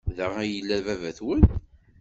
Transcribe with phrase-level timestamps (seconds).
[0.17, 1.41] Da ay yella baba-twen?